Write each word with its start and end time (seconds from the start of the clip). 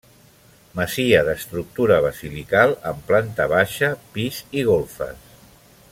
Masia 0.77 1.19
d'estructura 1.27 1.99
basilical 2.07 2.75
amb 2.93 3.05
planta 3.11 3.47
baixa, 3.55 3.93
pis 4.17 4.41
i 4.63 4.65
golfes. 4.71 5.33